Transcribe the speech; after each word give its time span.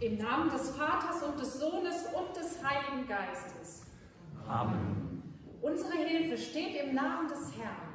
Im 0.00 0.16
Namen 0.16 0.50
des 0.50 0.70
Vaters 0.76 1.22
und 1.22 1.38
des 1.38 1.60
Sohnes 1.60 2.06
und 2.14 2.34
des 2.34 2.58
Heiligen 2.64 3.06
Geistes. 3.06 3.82
Amen. 4.48 5.22
Unsere 5.60 5.92
Hilfe 5.92 6.38
steht 6.38 6.74
im 6.82 6.94
Namen 6.94 7.28
des 7.28 7.52
Herrn, 7.58 7.92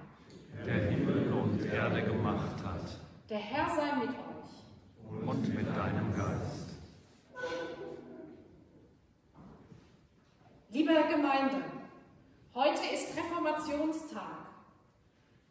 Der 0.66 0.92
Himmel 0.92 1.34
und 1.34 1.66
Erde 1.66 2.04
gemacht 2.04 2.64
hat. 2.64 3.00
der 3.28 3.40
Herr 3.40 3.76
sei 3.76 3.96
mit 3.98 4.10
euch. 4.10 5.28
Und 5.28 5.56
mit 5.56 5.68
deinem 5.76 6.14
Geist. 6.16 6.76
Liebe 10.70 10.94
Gemeinde, 11.10 11.64
heute 12.54 12.82
ist 12.94 13.18
Reformationstag. 13.18 14.46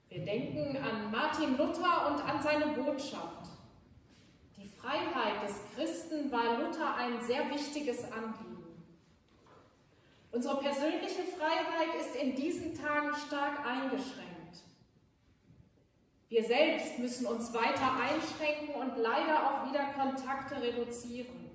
Wir 0.09 0.25
denken 0.25 0.77
an 0.77 1.11
Martin 1.11 1.57
Luther 1.57 2.13
und 2.13 2.23
an 2.25 2.41
seine 2.41 2.67
Botschaft. 2.77 3.44
Freiheit 4.85 5.49
des 5.49 5.57
Christen 5.75 6.31
war 6.31 6.59
Luther 6.59 6.95
ein 6.97 7.19
sehr 7.23 7.49
wichtiges 7.51 8.05
Anliegen. 8.05 8.85
Unsere 10.31 10.59
persönliche 10.59 11.23
Freiheit 11.39 11.99
ist 11.99 12.15
in 12.17 12.35
diesen 12.35 12.75
Tagen 12.75 13.15
stark 13.27 13.65
eingeschränkt. 13.67 14.35
Wir 16.29 16.45
selbst 16.45 16.99
müssen 16.99 17.27
uns 17.27 17.55
weiter 17.55 17.93
einschränken 17.95 18.75
und 18.75 18.99
leider 18.99 19.47
auch 19.47 19.71
wieder 19.71 19.85
Kontakte 19.93 20.61
reduzieren. 20.61 21.51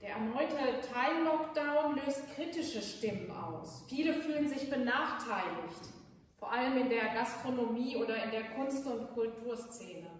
Der 0.00 0.14
erneute 0.14 0.56
Teil-Lockdown 0.56 1.96
löst 1.96 2.34
kritische 2.34 2.80
Stimmen 2.80 3.30
aus. 3.30 3.84
Viele 3.88 4.14
fühlen 4.14 4.48
sich 4.48 4.70
benachteiligt, 4.70 5.90
vor 6.38 6.50
allem 6.50 6.78
in 6.78 6.88
der 6.88 7.12
Gastronomie 7.12 7.96
oder 7.96 8.24
in 8.24 8.30
der 8.30 8.44
Kunst- 8.54 8.86
und 8.86 9.12
Kulturszene. 9.12 10.11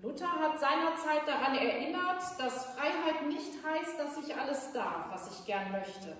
Luther 0.00 0.30
hat 0.30 0.60
seinerzeit 0.60 1.26
daran 1.26 1.56
erinnert, 1.56 2.22
dass 2.38 2.66
Freiheit 2.66 3.26
nicht 3.26 3.52
heißt, 3.64 3.98
dass 3.98 4.16
ich 4.24 4.36
alles 4.36 4.72
darf, 4.72 5.10
was 5.10 5.38
ich 5.38 5.44
gern 5.44 5.72
möchte. 5.72 6.16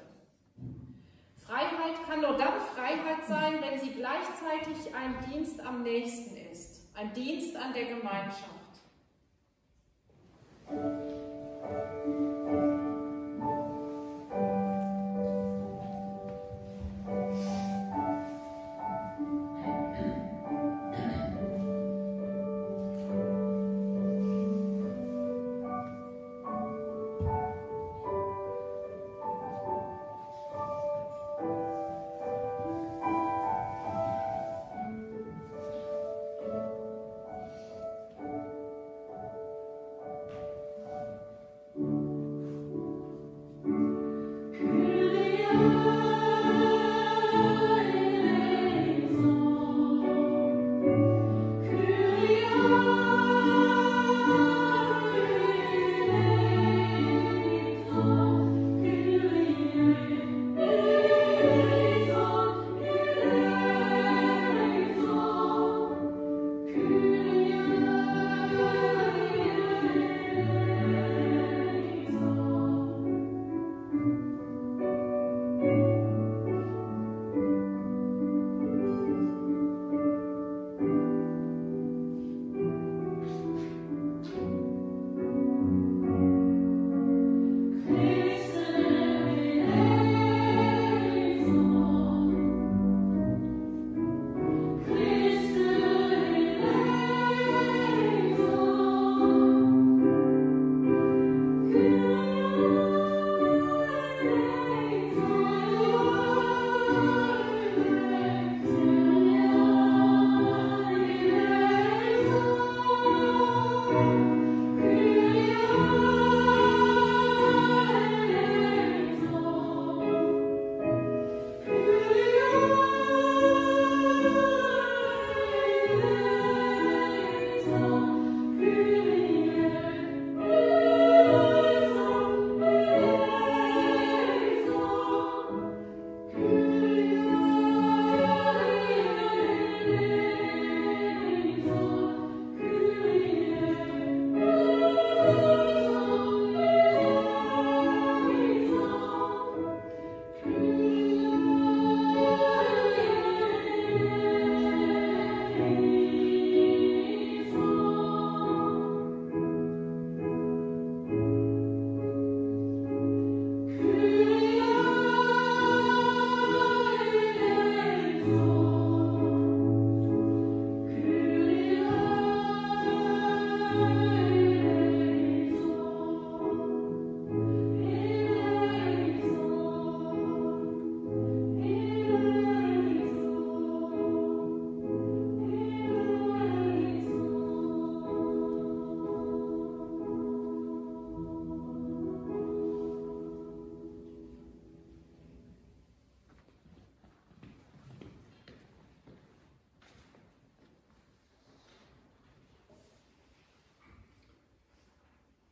Freiheit 1.38 2.04
kann 2.06 2.20
nur 2.20 2.36
dann 2.36 2.60
Freiheit 2.60 3.24
sein, 3.26 3.62
wenn 3.62 3.78
sie 3.78 3.92
gleichzeitig 3.92 4.94
ein 4.94 5.16
Dienst 5.30 5.60
am 5.64 5.82
nächsten 5.82 6.36
ist, 6.36 6.88
ein 6.94 7.12
Dienst 7.14 7.56
an 7.56 7.72
der 7.72 7.86
Gemeinschaft. 7.86 8.58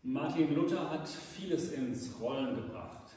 Martin 0.09 0.55
Luther 0.55 0.89
hat 0.89 1.09
vieles 1.09 1.73
ins 1.73 2.15
Rollen 2.21 2.55
gebracht. 2.55 3.11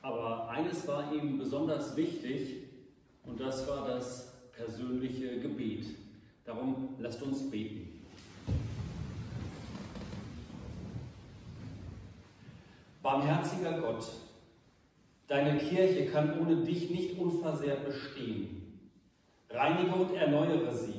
Aber 0.00 0.48
eines 0.48 0.86
war 0.86 1.12
ihm 1.12 1.38
besonders 1.38 1.96
wichtig 1.96 2.68
und 3.26 3.40
das 3.40 3.66
war 3.66 3.88
das 3.88 4.32
persönliche 4.52 5.40
Gebet. 5.40 5.86
Darum 6.44 6.90
lasst 7.00 7.20
uns 7.20 7.50
beten. 7.50 8.00
Barmherziger 13.02 13.80
Gott, 13.80 14.06
deine 15.26 15.58
Kirche 15.58 16.06
kann 16.06 16.38
ohne 16.38 16.64
dich 16.64 16.90
nicht 16.90 17.18
unversehrt 17.18 17.84
bestehen. 17.84 18.78
Reinige 19.50 19.92
und 19.92 20.14
erneuere 20.14 20.72
sie, 20.76 20.94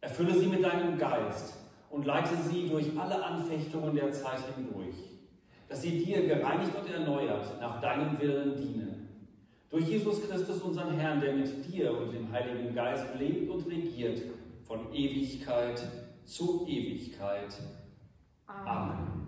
erfülle 0.00 0.38
sie 0.38 0.46
mit 0.46 0.64
deinem 0.64 0.96
Geist 0.96 1.57
und 1.90 2.04
leite 2.04 2.36
sie 2.36 2.68
durch 2.68 2.86
alle 2.98 3.24
Anfechtungen 3.24 3.94
der 3.94 4.12
Zeit 4.12 4.42
hindurch, 4.54 4.94
dass 5.68 5.82
sie 5.82 6.04
dir 6.04 6.26
gereinigt 6.26 6.72
und 6.74 6.90
erneuert 6.90 7.60
nach 7.60 7.80
deinem 7.80 8.18
Willen 8.20 8.56
dienen. 8.56 9.08
Durch 9.70 9.86
Jesus 9.86 10.26
Christus, 10.26 10.62
unseren 10.62 10.98
Herrn, 10.98 11.20
der 11.20 11.34
mit 11.34 11.72
dir 11.72 11.96
und 11.96 12.12
dem 12.12 12.30
Heiligen 12.32 12.74
Geist 12.74 13.06
lebt 13.18 13.50
und 13.50 13.66
regiert 13.66 14.22
von 14.62 14.92
Ewigkeit 14.94 15.82
zu 16.24 16.66
Ewigkeit. 16.66 17.54
Amen. 18.46 19.27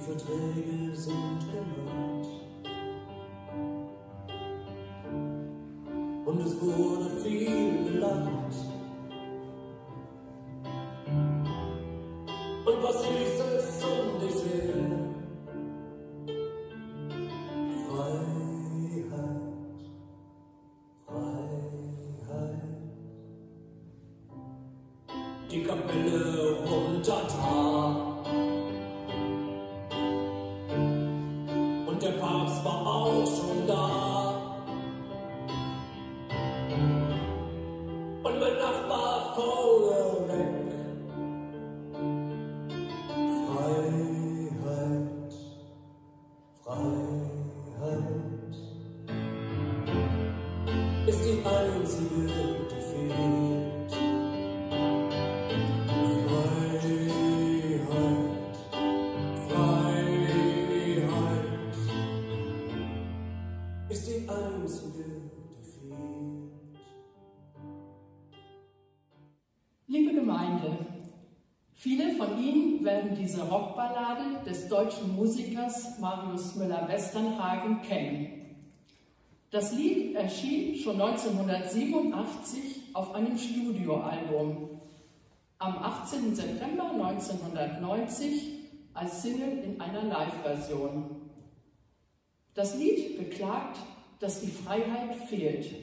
Verträge 0.00 0.96
sind 0.96 1.40
gemacht. 1.52 2.41
Werden 73.02 73.16
diese 73.16 73.42
Rockballade 73.42 74.44
des 74.46 74.68
deutschen 74.68 75.16
Musikers 75.16 75.98
Marius 75.98 76.54
Müller-Westernhagen 76.54 77.82
kennen. 77.82 78.56
Das 79.50 79.72
Lied 79.72 80.14
erschien 80.14 80.76
schon 80.76 81.00
1987 81.00 82.94
auf 82.94 83.12
einem 83.14 83.36
Studioalbum. 83.36 84.80
Am 85.58 85.78
18. 85.78 86.34
September 86.34 86.90
1990 86.92 88.60
als 88.94 89.22
Single 89.22 89.64
in 89.64 89.80
einer 89.80 90.04
Live-Version. 90.04 91.22
Das 92.54 92.76
Lied 92.76 93.18
beklagt, 93.18 93.78
dass 94.20 94.40
die 94.40 94.50
Freiheit 94.50 95.16
fehlt. 95.28 95.74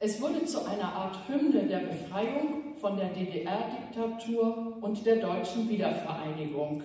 Es 0.00 0.20
wurde 0.20 0.44
zu 0.44 0.64
einer 0.66 0.92
Art 0.92 1.28
Hymne 1.28 1.68
der 1.68 1.78
Befreiung 1.78 2.61
von 2.82 2.96
der 2.96 3.10
DDR-Diktatur 3.10 4.78
und 4.80 5.06
der 5.06 5.16
deutschen 5.16 5.68
Wiedervereinigung. 5.70 6.82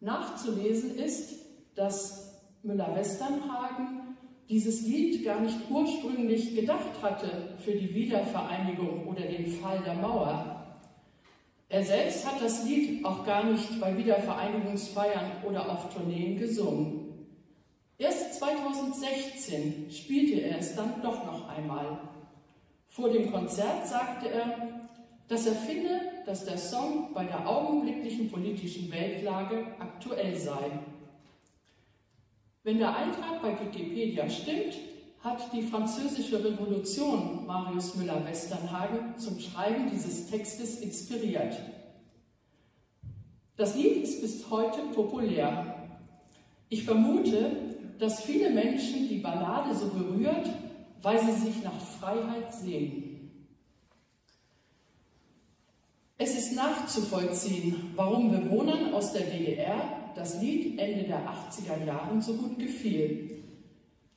Nachzulesen 0.00 0.98
ist, 0.98 1.46
dass 1.76 2.34
Müller-Westernhagen 2.64 4.16
dieses 4.48 4.82
Lied 4.82 5.24
gar 5.24 5.40
nicht 5.40 5.56
ursprünglich 5.70 6.56
gedacht 6.56 7.00
hatte 7.00 7.56
für 7.60 7.72
die 7.72 7.94
Wiedervereinigung 7.94 9.06
oder 9.06 9.22
den 9.22 9.46
Fall 9.46 9.80
der 9.86 9.94
Mauer. 9.94 10.66
Er 11.68 11.84
selbst 11.84 12.26
hat 12.26 12.42
das 12.42 12.64
Lied 12.64 13.04
auch 13.04 13.24
gar 13.24 13.44
nicht 13.44 13.80
bei 13.80 13.96
Wiedervereinigungsfeiern 13.96 15.44
oder 15.46 15.70
auf 15.70 15.94
Tourneen 15.94 16.36
gesungen. 16.36 17.28
Erst 17.98 18.34
2016 18.34 19.90
spielte 19.90 20.40
er 20.40 20.58
es 20.58 20.74
dann 20.74 21.02
doch 21.02 21.24
noch 21.24 21.48
einmal. 21.48 22.07
Vor 22.88 23.10
dem 23.10 23.30
Konzert 23.30 23.86
sagte 23.86 24.28
er, 24.28 24.88
dass 25.28 25.46
er 25.46 25.54
finde, 25.54 26.00
dass 26.26 26.44
der 26.44 26.58
Song 26.58 27.12
bei 27.14 27.24
der 27.24 27.46
augenblicklichen 27.46 28.30
politischen 28.30 28.90
Weltlage 28.90 29.66
aktuell 29.78 30.36
sei. 30.36 30.70
Wenn 32.64 32.78
der 32.78 32.96
Eintrag 32.96 33.40
bei 33.42 33.58
Wikipedia 33.60 34.28
stimmt, 34.28 34.74
hat 35.20 35.52
die 35.52 35.62
französische 35.62 36.42
Revolution 36.42 37.46
Marius 37.46 37.94
Müller-Westernhagen 37.96 39.18
zum 39.18 39.38
Schreiben 39.38 39.90
dieses 39.90 40.28
Textes 40.28 40.80
inspiriert. 40.80 41.56
Das 43.56 43.74
Lied 43.74 44.02
ist 44.02 44.22
bis 44.22 44.48
heute 44.50 44.80
populär. 44.94 45.90
Ich 46.68 46.84
vermute, 46.84 47.50
dass 47.98 48.22
viele 48.22 48.50
Menschen 48.50 49.08
die 49.08 49.18
Ballade 49.18 49.74
so 49.74 49.88
berührt, 49.88 50.48
weil 51.02 51.18
sie 51.20 51.46
sich 51.46 51.62
nach 51.62 51.80
Freiheit 51.98 52.52
sehen. 52.54 53.18
Es 56.16 56.36
ist 56.36 56.56
nachzuvollziehen, 56.56 57.92
warum 57.94 58.32
Bewohnern 58.32 58.92
aus 58.92 59.12
der 59.12 59.22
DDR 59.22 60.12
das 60.16 60.40
Lied 60.42 60.78
Ende 60.78 61.04
der 61.04 61.20
80er 61.20 61.86
Jahre 61.86 62.20
so 62.20 62.34
gut 62.34 62.58
gefiel. 62.58 63.44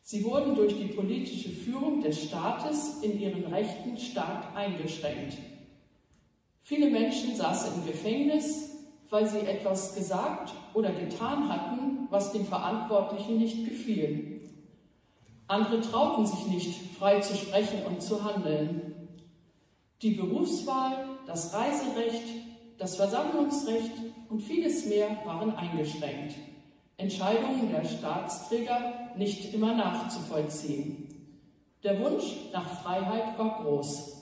Sie 0.01 0.23
wurden 0.23 0.55
durch 0.55 0.75
die 0.75 0.87
politische 0.87 1.49
Führung 1.49 2.01
des 2.01 2.23
Staates 2.23 3.01
in 3.03 3.19
ihren 3.19 3.45
Rechten 3.53 3.95
stark 3.97 4.55
eingeschränkt. 4.55 5.37
Viele 6.63 6.89
Menschen 6.89 7.35
saßen 7.35 7.75
im 7.75 7.87
Gefängnis, 7.87 8.71
weil 9.11 9.27
sie 9.27 9.39
etwas 9.39 9.93
gesagt 9.93 10.53
oder 10.73 10.91
getan 10.91 11.49
hatten, 11.49 12.07
was 12.09 12.31
den 12.31 12.45
Verantwortlichen 12.45 13.37
nicht 13.37 13.63
gefiel. 13.65 14.40
Andere 15.51 15.81
trauten 15.81 16.25
sich 16.25 16.47
nicht, 16.47 16.95
frei 16.97 17.19
zu 17.19 17.35
sprechen 17.35 17.85
und 17.85 18.01
zu 18.01 18.23
handeln. 18.23 18.95
Die 20.01 20.11
Berufswahl, 20.11 21.09
das 21.27 21.53
Reiserecht, 21.53 22.23
das 22.77 22.95
Versammlungsrecht 22.95 23.91
und 24.29 24.41
vieles 24.41 24.85
mehr 24.85 25.09
waren 25.25 25.53
eingeschränkt. 25.53 26.35
Entscheidungen 26.95 27.69
der 27.69 27.83
Staatsträger 27.83 29.11
nicht 29.17 29.53
immer 29.53 29.75
nachzuvollziehen. 29.75 31.09
Der 31.83 31.99
Wunsch 31.99 32.23
nach 32.53 32.81
Freiheit 32.81 33.37
war 33.37 33.61
groß. 33.61 34.21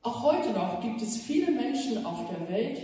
Auch 0.00 0.22
heute 0.22 0.50
noch 0.52 0.80
gibt 0.80 1.02
es 1.02 1.18
viele 1.18 1.50
Menschen 1.50 2.06
auf 2.06 2.20
der 2.30 2.48
Welt, 2.48 2.80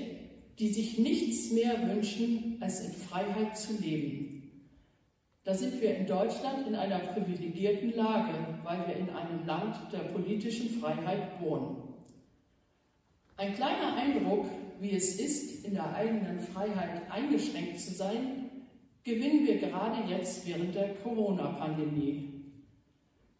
die 0.58 0.68
sich 0.68 0.98
nichts 0.98 1.50
mehr 1.50 1.88
wünschen, 1.88 2.58
als 2.60 2.80
in 2.80 2.92
Freiheit 2.92 3.56
zu 3.56 3.72
leben. 3.80 4.37
Da 5.48 5.54
sind 5.54 5.80
wir 5.80 5.96
in 5.96 6.06
Deutschland 6.06 6.66
in 6.66 6.74
einer 6.74 6.98
privilegierten 6.98 7.94
Lage, 7.96 8.34
weil 8.64 8.86
wir 8.86 8.96
in 8.96 9.08
einem 9.08 9.46
Land 9.46 9.76
der 9.90 10.00
politischen 10.00 10.78
Freiheit 10.78 11.40
wohnen. 11.40 11.84
Ein 13.38 13.54
kleiner 13.54 13.96
Eindruck, 13.96 14.44
wie 14.78 14.90
es 14.90 15.18
ist, 15.18 15.64
in 15.64 15.72
der 15.72 15.94
eigenen 15.94 16.38
Freiheit 16.38 17.10
eingeschränkt 17.10 17.80
zu 17.80 17.94
sein, 17.94 18.50
gewinnen 19.04 19.46
wir 19.46 19.56
gerade 19.56 20.06
jetzt 20.06 20.46
während 20.46 20.74
der 20.74 20.92
Corona-Pandemie. 20.96 22.42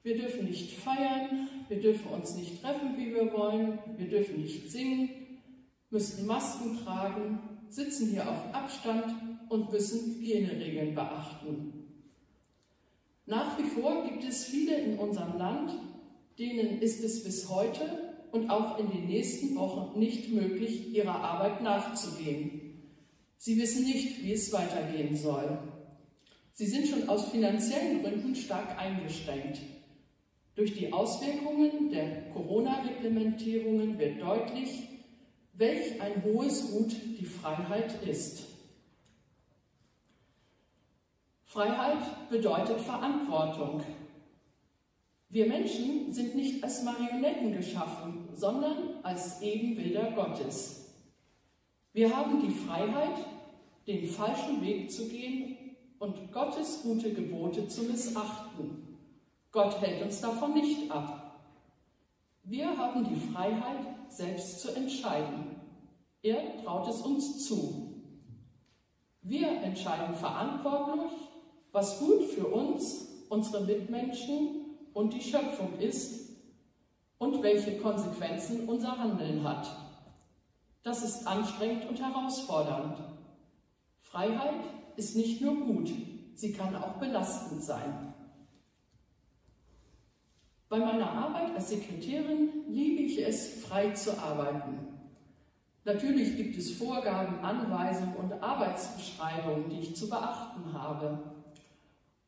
Wir 0.03 0.17
dürfen 0.17 0.47
nicht 0.47 0.79
feiern, 0.79 1.50
wir 1.69 1.79
dürfen 1.79 2.11
uns 2.11 2.37
nicht 2.37 2.62
treffen, 2.62 2.97
wie 2.97 3.12
wir 3.12 3.31
wollen, 3.35 3.81
wir 3.99 4.09
dürfen 4.09 4.41
nicht 4.41 4.71
singen, 4.71 5.11
müssen 5.91 6.27
Masken 6.27 6.79
tragen, 6.83 7.38
sitzen 7.69 8.09
hier 8.09 8.27
auf 8.27 8.55
Abstand 8.55 9.15
und 9.50 9.71
müssen 9.71 10.15
Hygieneregeln 10.15 10.95
beachten. 10.95 11.78
Nach 13.29 13.59
wie 13.59 13.69
vor 13.69 14.05
gibt 14.05 14.25
es 14.25 14.47
viele 14.47 14.75
in 14.75 14.99
unserem 14.99 15.37
Land, 15.37 15.73
denen 16.39 16.81
ist 16.81 17.05
es 17.05 17.23
bis 17.23 17.51
heute 17.51 17.83
und 18.33 18.49
auch 18.49 18.79
in 18.79 18.91
den 18.91 19.07
nächsten 19.07 19.55
Wochen 19.55 19.99
nicht 19.99 20.31
möglich, 20.31 20.95
ihrer 20.95 21.17
Arbeit 21.17 21.63
nachzugehen. 21.63 22.81
Sie 23.37 23.59
wissen 23.59 23.85
nicht, 23.85 24.23
wie 24.25 24.33
es 24.33 24.51
weitergehen 24.51 25.15
soll. 25.15 25.59
Sie 26.55 26.65
sind 26.65 26.89
schon 26.89 27.07
aus 27.11 27.29
finanziellen 27.29 28.03
Gründen 28.03 28.35
stark 28.35 28.79
eingeschränkt. 28.79 29.61
Durch 30.55 30.73
die 30.73 30.91
Auswirkungen 30.91 31.91
der 31.91 32.31
Corona-Reglementierungen 32.31 33.99
wird 33.99 34.23
deutlich, 34.23 34.89
welch 35.53 36.01
ein 36.01 36.23
hohes 36.25 36.73
Gut 36.73 36.97
die 37.21 37.27
Freiheit 37.27 38.03
ist. 38.09 38.48
Freiheit 41.49 42.28
bedeutet 42.28 42.78
Verantwortung. 42.78 43.83
Wir 45.31 45.47
Menschen 45.47 46.12
sind 46.12 46.35
nicht 46.35 46.62
als 46.62 46.83
Marionetten 46.83 47.55
geschaffen, 47.55 48.28
sondern 48.35 49.02
als 49.02 49.40
Ebenbilder 49.40 50.11
Gottes. 50.11 50.93
Wir 51.95 52.14
haben 52.14 52.43
die 52.43 52.50
Freiheit, 52.50 53.25
den 53.87 54.07
falschen 54.07 54.61
Weg 54.61 54.93
zu 54.93 55.09
gehen 55.09 55.57
und 55.99 56.31
Gottes 56.33 56.83
gute 56.83 57.14
Gebote 57.14 57.67
zu 57.67 57.85
missachten. 57.85 58.99
Gott 59.50 59.81
hält 59.81 60.02
uns 60.02 60.21
davon 60.21 60.52
nicht 60.52 60.90
ab. 60.90 61.40
Wir 62.45 62.76
haben 62.76 63.09
die 63.09 63.33
Freiheit, 63.33 63.87
selbst 64.09 64.61
zu 64.61 64.76
entscheiden. 64.76 65.62
Er 66.21 66.62
traut 66.62 66.88
es 66.88 67.00
uns 67.00 67.47
zu. 67.47 67.95
Wir 69.23 69.49
entscheiden 69.62 70.14
verantwortlich, 70.14 71.28
was 71.73 71.99
gut 71.99 72.25
für 72.25 72.47
uns, 72.47 73.09
unsere 73.29 73.65
Mitmenschen 73.65 74.77
und 74.95 75.13
die 75.13 75.21
Schöpfung 75.21 75.79
ist 75.79 76.31
und 77.19 77.43
welche 77.43 77.79
Konsequenzen 77.79 78.69
unser 78.69 78.99
Handeln 78.99 79.43
hat. 79.45 79.69
Das 80.83 81.05
ist 81.05 81.27
anstrengend 81.27 81.89
und 81.89 82.01
herausfordernd. 82.01 82.99
Freiheit 84.01 84.65
ist 84.97 85.17
nicht 85.17 85.41
nur 85.41 85.55
gut, 85.55 85.91
sie 86.35 86.53
kann 86.53 86.75
auch 86.77 86.95
belastend 86.95 87.63
sein. 87.63 88.15
Bei 90.69 90.79
meiner 90.79 91.11
Arbeit 91.11 91.55
als 91.55 91.71
Sekretärin 91.71 92.51
liebe 92.69 93.03
ich 93.03 93.19
es, 93.25 93.65
frei 93.65 93.91
zu 93.93 94.19
arbeiten. 94.19 94.89
Natürlich 95.85 96.37
gibt 96.37 96.59
es 96.59 96.73
Vorgaben, 96.73 97.39
Anweisungen 97.41 98.17
und 98.17 98.33
Arbeitsbeschreibungen, 98.43 99.71
die 99.71 99.81
ich 99.81 99.97
zu 99.97 100.11
beachten 100.11 100.73
habe. 100.75 101.19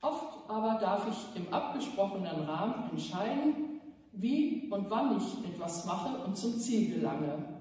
Oft 0.02 0.48
aber 0.48 0.78
darf 0.80 1.06
ich 1.08 1.40
im 1.40 1.52
abgesprochenen 1.52 2.44
Rahmen 2.44 2.90
entscheiden, 2.90 3.80
wie 4.12 4.68
und 4.70 4.90
wann 4.90 5.18
ich 5.18 5.48
etwas 5.48 5.84
mache 5.84 6.24
und 6.24 6.36
zum 6.36 6.58
Ziel 6.58 6.94
gelange. 6.94 7.60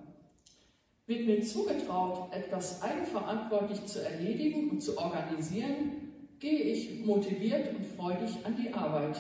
Wird 1.06 1.26
mir 1.26 1.42
zugetraut, 1.42 2.32
etwas 2.32 2.82
eigenverantwortlich 2.82 3.86
zu 3.86 4.04
erledigen 4.04 4.70
und 4.70 4.82
zu 4.82 4.98
organisieren, 4.98 6.14
gehe 6.40 6.60
ich 6.60 7.06
motiviert 7.06 7.76
und 7.76 7.86
freudig 7.86 8.46
an 8.46 8.56
die 8.56 8.74
Arbeit. 8.74 9.20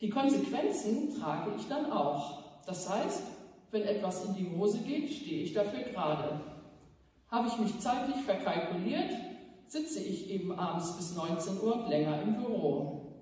Die 0.00 0.10
Konsequenzen 0.10 1.18
trage 1.18 1.52
ich 1.56 1.66
dann 1.68 1.90
auch. 1.90 2.42
Das 2.66 2.88
heißt, 2.88 3.22
wenn 3.70 3.82
etwas 3.82 4.24
in 4.26 4.34
die 4.34 4.50
Hose 4.56 4.78
geht, 4.78 5.10
stehe 5.10 5.42
ich 5.42 5.54
dafür 5.54 5.82
gerade. 5.84 6.40
Habe 7.28 7.48
ich 7.48 7.58
mich 7.58 7.78
zeitlich 7.80 8.22
verkalkuliert, 8.24 9.10
sitze 9.72 10.00
ich 10.00 10.28
eben 10.28 10.52
abends 10.52 10.94
bis 10.98 11.16
19 11.16 11.62
Uhr 11.62 11.86
länger 11.88 12.20
im 12.20 12.36
Büro. 12.36 13.14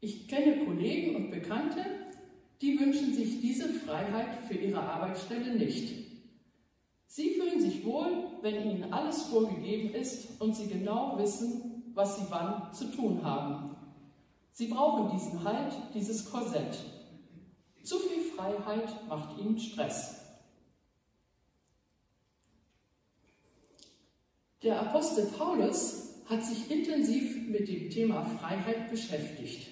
Ich 0.00 0.26
kenne 0.26 0.64
Kollegen 0.64 1.14
und 1.14 1.30
Bekannte, 1.30 1.84
die 2.60 2.80
wünschen 2.80 3.14
sich 3.14 3.40
diese 3.40 3.68
Freiheit 3.68 4.44
für 4.48 4.54
ihre 4.54 4.80
Arbeitsstelle 4.80 5.54
nicht. 5.54 6.02
Sie 7.06 7.34
fühlen 7.34 7.60
sich 7.60 7.84
wohl, 7.84 8.26
wenn 8.40 8.70
ihnen 8.70 8.92
alles 8.92 9.22
vorgegeben 9.22 9.94
ist 9.94 10.40
und 10.40 10.56
sie 10.56 10.66
genau 10.66 11.16
wissen, 11.18 11.92
was 11.94 12.16
sie 12.16 12.26
wann 12.30 12.74
zu 12.74 12.90
tun 12.90 13.22
haben. 13.22 13.76
Sie 14.50 14.66
brauchen 14.66 15.16
diesen 15.16 15.44
Halt, 15.44 15.72
dieses 15.94 16.28
Korsett. 16.28 16.76
Zu 17.84 17.98
viel 17.98 18.22
Freiheit 18.34 19.08
macht 19.08 19.38
ihnen 19.38 19.60
Stress. 19.60 20.21
Der 24.62 24.80
Apostel 24.80 25.26
Paulus 25.36 26.20
hat 26.26 26.44
sich 26.44 26.70
intensiv 26.70 27.48
mit 27.48 27.66
dem 27.66 27.90
Thema 27.90 28.24
Freiheit 28.24 28.88
beschäftigt. 28.92 29.66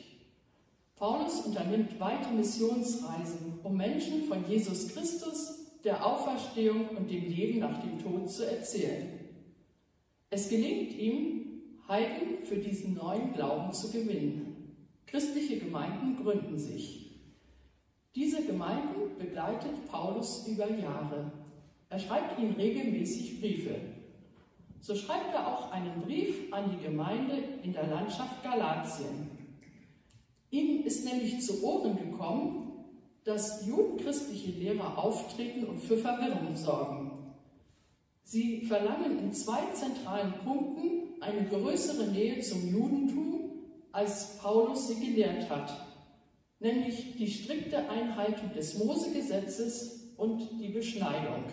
Paulus 0.96 1.46
unternimmt 1.46 2.00
weite 2.00 2.30
Missionsreisen, 2.30 3.60
um 3.62 3.76
Menschen 3.76 4.24
von 4.24 4.44
Jesus 4.48 4.88
Christus 4.88 5.58
der 5.84 6.04
Auferstehung 6.04 6.88
und 6.88 7.08
dem 7.08 7.24
Leben 7.28 7.60
nach 7.60 7.80
dem 7.80 8.00
Tod 8.00 8.28
zu 8.28 8.44
erzählen. 8.44 9.20
Es 10.28 10.48
gelingt 10.48 10.92
ihm, 10.98 11.62
Heiden 11.86 12.42
für 12.44 12.56
diesen 12.56 12.94
neuen 12.94 13.32
Glauben 13.32 13.72
zu 13.72 13.92
gewinnen. 13.92 14.74
Christliche 15.06 15.58
Gemeinden 15.58 16.16
gründen 16.22 16.58
sich. 16.58 17.12
Diese 18.16 18.44
Gemeinden 18.44 19.16
begleitet 19.18 19.86
Paulus 19.88 20.46
über 20.48 20.68
Jahre. 20.68 21.32
Er 21.88 21.98
schreibt 22.00 22.40
ihnen 22.40 22.54
regelmäßig 22.54 23.40
Briefe. 23.40 23.76
So 24.80 24.94
schreibt 24.94 25.34
er 25.34 25.46
auch 25.46 25.72
einen 25.72 26.00
Brief 26.02 26.52
an 26.52 26.70
die 26.70 26.82
Gemeinde 26.82 27.34
in 27.62 27.72
der 27.72 27.86
Landschaft 27.86 28.42
Galatien. 28.42 29.30
Ihm 30.50 30.84
ist 30.84 31.04
nämlich 31.04 31.40
zu 31.42 31.62
Ohren 31.62 31.96
gekommen, 31.96 32.70
dass 33.24 33.66
judenchristliche 33.66 34.50
Lehrer 34.52 34.98
auftreten 34.98 35.64
und 35.64 35.78
für 35.78 35.98
Verwirrung 35.98 36.56
sorgen. 36.56 37.34
Sie 38.22 38.62
verlangen 38.62 39.18
in 39.18 39.32
zwei 39.32 39.60
zentralen 39.74 40.32
Punkten 40.44 41.20
eine 41.20 41.46
größere 41.48 42.08
Nähe 42.08 42.40
zum 42.40 42.66
Judentum, 42.68 43.50
als 43.92 44.38
Paulus 44.38 44.88
sie 44.88 45.04
gelehrt 45.04 45.50
hat, 45.50 45.86
nämlich 46.58 47.16
die 47.16 47.30
strikte 47.30 47.88
Einhaltung 47.90 48.52
des 48.54 48.78
Mosegesetzes 48.78 50.14
und 50.16 50.48
die 50.60 50.68
Beschneidung. 50.68 51.44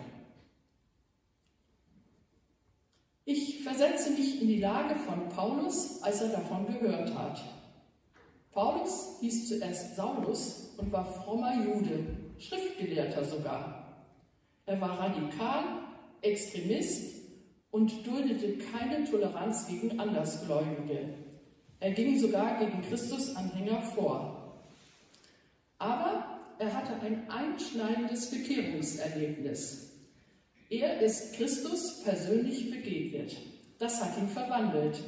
Ich 3.29 3.61
versetze 3.61 4.11
mich 4.11 4.41
in 4.41 4.47
die 4.47 4.61
Lage 4.61 4.95
von 4.95 5.27
Paulus, 5.27 6.01
als 6.01 6.21
er 6.21 6.29
davon 6.29 6.65
gehört 6.65 7.13
hat. 7.13 7.43
Paulus 8.53 9.17
hieß 9.19 9.49
zuerst 9.49 9.97
Saulus 9.97 10.73
und 10.77 10.93
war 10.93 11.03
frommer 11.03 11.53
Jude, 11.61 12.05
Schriftgelehrter 12.39 13.25
sogar. 13.25 14.05
Er 14.65 14.79
war 14.79 14.97
radikal, 14.97 15.65
Extremist 16.21 17.15
und 17.69 18.07
duldete 18.07 18.59
keine 18.59 19.03
Toleranz 19.03 19.67
gegen 19.67 19.99
Andersgläubige. 19.99 21.09
Er 21.81 21.91
ging 21.91 22.17
sogar 22.17 22.59
gegen 22.59 22.81
Christusanhänger 22.81 23.81
vor. 23.81 24.57
Aber 25.79 26.39
er 26.59 26.73
hatte 26.73 26.93
ein 27.01 27.29
einschneidendes 27.29 28.31
Bekehrungserlebnis. 28.31 29.86
Er 30.69 30.99
ist 30.99 31.33
Christus 31.35 32.03
persönlich 32.03 32.69
begegnet. 32.69 33.37
Das 33.79 34.01
hat 34.01 34.17
ihn 34.17 34.27
verwandelt. 34.27 34.99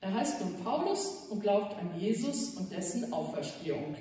Er 0.00 0.14
heißt 0.14 0.40
nun 0.40 0.62
Paulus 0.62 1.28
und 1.30 1.40
glaubt 1.40 1.76
an 1.78 1.98
Jesus 1.98 2.54
und 2.54 2.72
dessen 2.72 3.12
Auferstehung. 3.12 3.96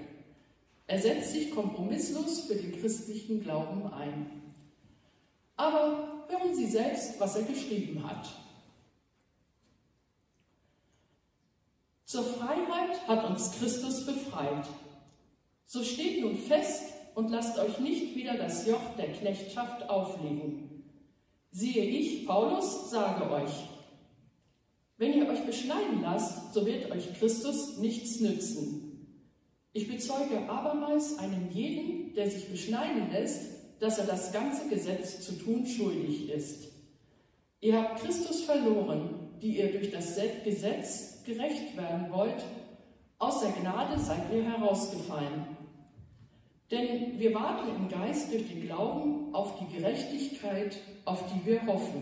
Er 0.88 1.00
setzt 1.00 1.32
sich 1.32 1.52
kompromisslos 1.52 2.42
für 2.42 2.56
den 2.56 2.80
christlichen 2.80 3.42
Glauben 3.42 3.86
ein. 3.94 4.44
Aber 5.56 6.26
hören 6.28 6.56
Sie 6.56 6.68
selbst, 6.68 7.20
was 7.20 7.36
er 7.36 7.44
geschrieben 7.44 8.04
hat. 8.06 8.28
Zur 12.06 12.24
Freiheit 12.24 13.08
hat 13.08 13.30
uns 13.30 13.52
Christus 13.54 14.06
befreit. 14.06 14.68
So 15.66 15.84
steht 15.84 16.22
nun 16.22 16.38
fest 16.38 16.93
und 17.16 17.30
lasst 17.30 17.60
euch 17.60 17.80
nicht 17.80 18.16
wieder 18.16 18.36
das 18.36 18.68
Joch 18.68 18.96
der 18.98 19.12
Knechtschaft 19.12 19.90
auflegen. 19.90 20.84
Siehe 21.52 21.84
ich, 21.84 22.26
Paulus, 22.26 22.90
sage 22.90 23.30
euch, 23.32 23.52
wenn 24.98 25.14
ihr 25.14 25.28
euch 25.28 25.46
beschneiden 25.46 26.02
lasst, 26.02 26.54
so 26.54 26.66
wird 26.66 26.90
euch 26.92 27.14
Christus 27.20 27.78
nichts 27.78 28.20
nützen. 28.20 28.94
Ich 29.74 29.88
bezeuge 29.88 30.48
abermals 30.48 31.18
einem 31.18 31.50
jeden, 31.52 32.14
der 32.14 32.30
sich 32.30 32.48
beschneiden 32.48 33.12
lässt, 33.12 33.42
dass 33.80 33.98
er 33.98 34.06
das 34.06 34.32
ganze 34.32 34.70
Gesetz 34.70 35.26
zu 35.26 35.34
tun 35.34 35.66
schuldig 35.66 36.30
ist. 36.30 36.70
Ihr 37.60 37.82
habt 37.82 38.02
Christus 38.02 38.44
verloren, 38.44 39.32
die 39.42 39.58
ihr 39.58 39.72
durch 39.72 39.92
das 39.92 40.16
Gesetz 40.44 41.24
gerecht 41.24 41.76
werden 41.76 42.12
wollt. 42.12 42.44
Aus 43.18 43.42
der 43.42 43.52
Gnade 43.52 44.00
seid 44.00 44.32
ihr 44.34 44.44
herausgefallen. 44.44 45.58
Denn 46.74 47.20
wir 47.20 47.36
warten 47.36 47.70
im 47.76 47.88
Geist 47.88 48.34
durch 48.34 48.48
den 48.48 48.62
Glauben 48.62 49.32
auf 49.36 49.60
die 49.60 49.78
Gerechtigkeit, 49.78 50.76
auf 51.06 51.24
die 51.32 51.46
wir 51.46 51.68
hoffen. 51.68 52.02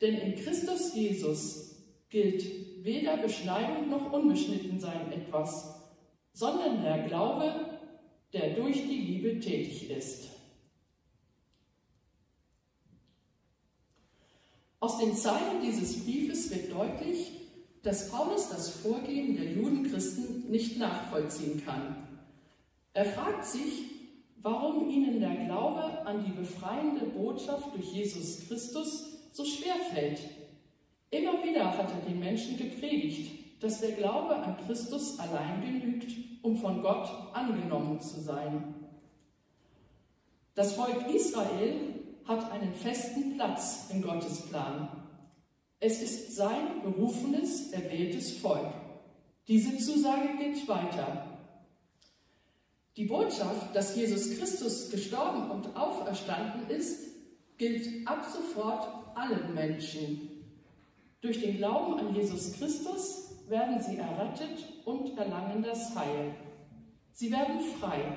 Denn 0.00 0.14
in 0.14 0.34
Christus 0.34 0.94
Jesus 0.94 1.76
gilt 2.08 2.42
weder 2.82 3.18
Beschneidung 3.18 3.90
noch 3.90 4.14
Unbeschnittensein 4.14 5.12
etwas, 5.12 5.78
sondern 6.32 6.82
der 6.82 7.06
Glaube, 7.06 7.78
der 8.32 8.54
durch 8.54 8.76
die 8.88 8.98
Liebe 8.98 9.40
tätig 9.40 9.90
ist. 9.90 10.30
Aus 14.78 14.96
den 14.96 15.14
Zeilen 15.14 15.60
dieses 15.62 16.02
Briefes 16.02 16.50
wird 16.50 16.72
deutlich, 16.72 17.32
dass 17.82 18.10
Paulus 18.10 18.48
das 18.48 18.70
Vorgehen 18.70 19.36
der 19.36 19.52
Judenchristen 19.52 20.50
nicht 20.50 20.78
nachvollziehen 20.78 21.62
kann. 21.62 22.09
Er 22.92 23.04
fragt 23.04 23.44
sich, 23.44 23.84
warum 24.42 24.88
ihnen 24.90 25.20
der 25.20 25.34
Glaube 25.46 26.06
an 26.06 26.24
die 26.24 26.32
befreiende 26.32 27.06
Botschaft 27.06 27.74
durch 27.74 27.92
Jesus 27.92 28.46
Christus 28.46 29.30
so 29.32 29.44
schwer 29.44 29.76
fällt. 29.92 30.20
Immer 31.10 31.42
wieder 31.44 31.76
hat 31.76 31.90
er 31.90 32.08
den 32.08 32.18
Menschen 32.18 32.56
gepredigt, 32.56 33.62
dass 33.62 33.80
der 33.80 33.92
Glaube 33.92 34.36
an 34.36 34.56
Christus 34.66 35.18
allein 35.18 35.60
genügt, 35.60 36.10
um 36.42 36.56
von 36.56 36.82
Gott 36.82 37.08
angenommen 37.32 38.00
zu 38.00 38.20
sein. 38.20 38.74
Das 40.54 40.74
Volk 40.74 41.06
Israel 41.14 41.94
hat 42.24 42.50
einen 42.50 42.74
festen 42.74 43.34
Platz 43.36 43.88
in 43.92 44.02
Gottes 44.02 44.42
Plan. 44.48 44.88
Es 45.78 46.02
ist 46.02 46.36
sein 46.36 46.82
berufenes, 46.82 47.72
erwähltes 47.72 48.38
Volk. 48.38 48.72
Diese 49.48 49.76
Zusage 49.78 50.36
gilt 50.38 50.68
weiter. 50.68 51.29
Die 52.96 53.04
Botschaft, 53.04 53.74
dass 53.74 53.94
Jesus 53.94 54.36
Christus 54.36 54.90
gestorben 54.90 55.50
und 55.50 55.76
auferstanden 55.76 56.68
ist, 56.68 57.10
gilt 57.56 58.06
ab 58.06 58.26
sofort 58.32 58.88
allen 59.14 59.54
Menschen. 59.54 60.28
Durch 61.20 61.40
den 61.40 61.58
Glauben 61.58 61.98
an 61.98 62.14
Jesus 62.14 62.54
Christus 62.54 63.36
werden 63.48 63.80
sie 63.80 63.96
errettet 63.96 64.64
und 64.84 65.16
erlangen 65.18 65.62
das 65.62 65.94
Heil. 65.94 66.34
Sie 67.12 67.30
werden 67.30 67.60
frei. 67.78 68.16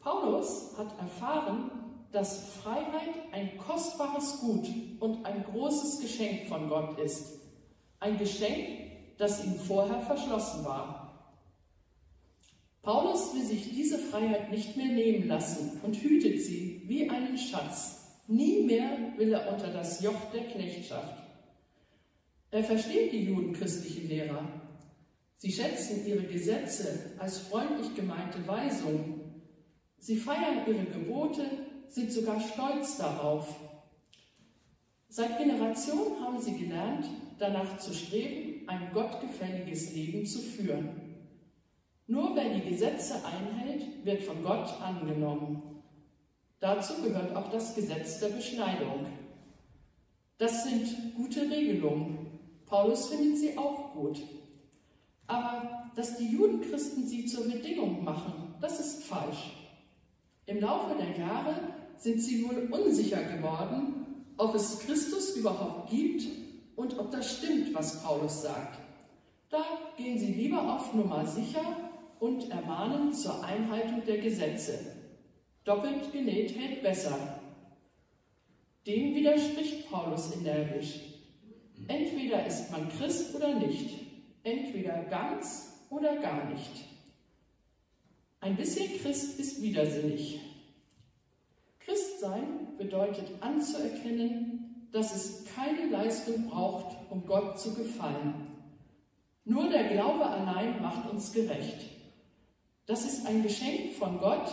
Paulus 0.00 0.76
hat 0.76 0.98
erfahren, 0.98 1.70
dass 2.10 2.54
Freiheit 2.62 3.14
ein 3.32 3.56
kostbares 3.58 4.40
Gut 4.40 4.66
und 4.98 5.24
ein 5.24 5.44
großes 5.44 6.00
Geschenk 6.00 6.48
von 6.48 6.68
Gott 6.68 6.98
ist. 6.98 7.38
Ein 8.00 8.18
Geschenk, 8.18 9.16
das 9.18 9.44
ihm 9.44 9.54
vorher 9.54 10.00
verschlossen 10.00 10.64
war. 10.64 10.99
Paulus 12.82 13.34
will 13.34 13.44
sich 13.44 13.70
diese 13.70 13.98
Freiheit 13.98 14.50
nicht 14.50 14.76
mehr 14.76 14.88
nehmen 14.92 15.28
lassen 15.28 15.80
und 15.82 15.96
hütet 15.96 16.40
sie 16.40 16.82
wie 16.86 17.10
einen 17.10 17.36
Schatz. 17.36 18.22
Nie 18.26 18.62
mehr 18.62 18.96
will 19.16 19.32
er 19.32 19.52
unter 19.52 19.68
das 19.68 20.02
Joch 20.02 20.30
der 20.32 20.44
Knechtschaft. 20.44 21.16
Er 22.50 22.64
versteht 22.64 23.12
die 23.12 23.24
judenchristlichen 23.24 24.08
Lehrer. 24.08 24.48
Sie 25.36 25.52
schätzen 25.52 26.06
ihre 26.06 26.24
Gesetze 26.24 27.12
als 27.18 27.38
freundlich 27.38 27.94
gemeinte 27.94 28.46
Weisungen. 28.46 29.20
Sie 29.98 30.16
feiern 30.16 30.66
ihre 30.66 30.84
Gebote, 30.84 31.44
sind 31.88 32.10
sogar 32.12 32.40
stolz 32.40 32.96
darauf. 32.96 33.54
Seit 35.08 35.38
Generationen 35.38 36.20
haben 36.20 36.40
sie 36.40 36.56
gelernt, 36.56 37.06
danach 37.38 37.78
zu 37.78 37.92
streben, 37.92 38.68
ein 38.68 38.90
gottgefälliges 38.92 39.94
Leben 39.94 40.24
zu 40.24 40.38
führen. 40.38 40.99
Nur 42.10 42.34
wer 42.34 42.52
die 42.52 42.68
Gesetze 42.68 43.14
einhält, 43.24 44.04
wird 44.04 44.24
von 44.24 44.42
Gott 44.42 44.68
angenommen. 44.82 45.62
Dazu 46.58 47.00
gehört 47.04 47.36
auch 47.36 47.48
das 47.52 47.72
Gesetz 47.76 48.18
der 48.18 48.30
Beschneidung. 48.30 49.06
Das 50.36 50.64
sind 50.64 51.14
gute 51.14 51.42
Regelungen. 51.42 52.26
Paulus 52.66 53.06
findet 53.06 53.38
sie 53.38 53.56
auch 53.56 53.92
gut. 53.92 54.20
Aber 55.28 55.88
dass 55.94 56.16
die 56.16 56.32
Judenchristen 56.32 57.06
sie 57.06 57.26
zur 57.26 57.44
Bedingung 57.44 58.02
machen, 58.02 58.56
das 58.60 58.80
ist 58.80 59.04
falsch. 59.04 59.52
Im 60.46 60.60
Laufe 60.60 60.96
der 60.98 61.16
Jahre 61.16 61.54
sind 61.96 62.20
sie 62.20 62.44
wohl 62.44 62.68
unsicher 62.72 63.22
geworden, 63.22 64.24
ob 64.36 64.56
es 64.56 64.80
Christus 64.80 65.36
überhaupt 65.36 65.90
gibt 65.90 66.24
und 66.74 66.98
ob 66.98 67.12
das 67.12 67.38
stimmt, 67.38 67.72
was 67.72 68.02
Paulus 68.02 68.42
sagt. 68.42 68.80
Da 69.48 69.62
gehen 69.96 70.18
sie 70.18 70.32
lieber 70.32 70.74
auf 70.74 70.92
Nummer 70.92 71.24
sicher 71.24 71.89
und 72.20 72.50
ermahnen 72.50 73.12
zur 73.12 73.42
Einhaltung 73.42 74.04
der 74.06 74.18
Gesetze. 74.18 74.78
Doppelt 75.64 76.12
genäht 76.12 76.54
hält 76.56 76.82
besser. 76.82 77.40
Dem 78.86 79.14
widerspricht 79.14 79.90
Paulus 79.90 80.34
energisch. 80.36 81.00
Entweder 81.88 82.46
ist 82.46 82.70
man 82.70 82.88
Christ 82.90 83.34
oder 83.34 83.54
nicht, 83.58 83.90
entweder 84.42 85.02
ganz 85.04 85.86
oder 85.88 86.16
gar 86.16 86.48
nicht. 86.50 86.84
Ein 88.40 88.56
bisschen 88.56 88.98
Christ 89.00 89.38
ist 89.38 89.60
widersinnig. 89.62 90.40
Christsein 91.80 92.76
bedeutet 92.78 93.26
anzuerkennen, 93.40 94.88
dass 94.92 95.14
es 95.14 95.44
keine 95.54 95.90
Leistung 95.90 96.48
braucht, 96.48 96.96
um 97.10 97.26
Gott 97.26 97.58
zu 97.58 97.74
gefallen. 97.74 98.46
Nur 99.44 99.68
der 99.68 99.88
Glaube 99.88 100.26
allein 100.26 100.80
macht 100.80 101.10
uns 101.10 101.32
gerecht. 101.32 101.99
Das 102.90 103.04
ist 103.04 103.24
ein 103.24 103.44
Geschenk 103.44 103.92
von 103.92 104.18
Gott, 104.18 104.50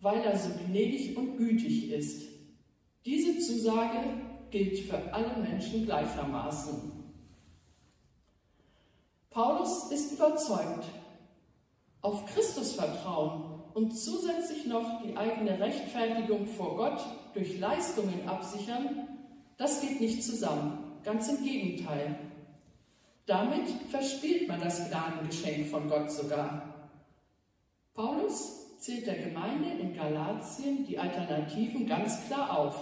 weil 0.00 0.20
er 0.20 0.38
so 0.38 0.50
gnädig 0.68 1.16
und 1.16 1.36
gütig 1.36 1.90
ist. 1.90 2.28
Diese 3.04 3.40
Zusage 3.40 3.98
gilt 4.52 4.78
für 4.88 5.12
alle 5.12 5.36
Menschen 5.42 5.84
gleichermaßen. 5.84 6.92
Paulus 9.30 9.90
ist 9.90 10.12
überzeugt, 10.12 10.84
auf 12.02 12.24
Christus 12.26 12.74
vertrauen 12.74 13.60
und 13.74 13.90
zusätzlich 13.90 14.66
noch 14.66 15.02
die 15.02 15.16
eigene 15.16 15.58
Rechtfertigung 15.58 16.46
vor 16.46 16.76
Gott 16.76 17.04
durch 17.34 17.58
Leistungen 17.58 18.28
absichern, 18.28 19.08
das 19.56 19.80
geht 19.80 20.00
nicht 20.00 20.22
zusammen, 20.22 21.00
ganz 21.02 21.28
im 21.30 21.42
Gegenteil. 21.42 22.16
Damit 23.26 23.68
verspielt 23.90 24.46
man 24.46 24.60
das 24.60 24.88
Gnadengeschenk 24.88 25.66
von 25.66 25.88
Gott 25.88 26.12
sogar. 26.12 26.75
Paulus 27.96 28.78
zählt 28.78 29.06
der 29.06 29.16
Gemeinde 29.16 29.70
in 29.80 29.94
Galatien 29.94 30.84
die 30.86 30.98
Alternativen 30.98 31.86
ganz 31.86 32.26
klar 32.26 32.58
auf. 32.58 32.76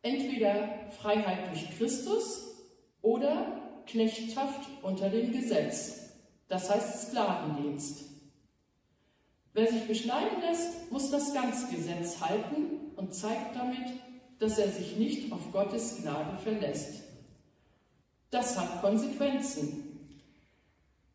Entweder 0.00 0.90
Freiheit 0.98 1.50
durch 1.50 1.76
Christus 1.76 2.46
oder 3.02 3.82
Knechtschaft 3.86 4.68
unter 4.82 5.10
dem 5.10 5.32
Gesetz, 5.32 6.14
das 6.48 6.70
heißt 6.70 7.08
Sklavendienst. 7.08 8.04
Wer 9.52 9.70
sich 9.70 9.86
beschneiden 9.86 10.40
lässt, 10.40 10.90
muss 10.90 11.10
das 11.10 11.34
ganze 11.34 11.74
Gesetz 11.74 12.20
halten 12.20 12.92
und 12.96 13.14
zeigt 13.14 13.54
damit, 13.54 13.86
dass 14.38 14.58
er 14.58 14.70
sich 14.70 14.96
nicht 14.96 15.30
auf 15.30 15.52
Gottes 15.52 15.98
Gnade 16.00 16.38
verlässt. 16.38 17.02
Das 18.30 18.58
hat 18.58 18.80
Konsequenzen. 18.80 19.85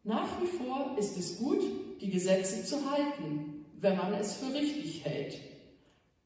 Nach 0.04 0.42
wie 0.42 0.48
vor 0.48 0.96
ist 0.98 1.18
es 1.18 1.38
gut, 1.38 1.62
die 2.02 2.10
Gesetze 2.10 2.64
zu 2.66 2.90
halten, 2.90 3.66
wenn 3.78 3.98
man 3.98 4.14
es 4.16 4.34
für 4.36 4.54
richtig 4.54 5.06
hält. 5.06 5.38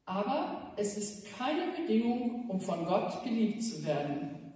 Aber 0.05 0.73
es 0.77 0.97
ist 0.97 1.25
keine 1.37 1.73
Bedingung, 1.73 2.49
um 2.49 2.61
von 2.61 2.85
Gott 2.85 3.23
geliebt 3.23 3.63
zu 3.63 3.83
werden. 3.85 4.53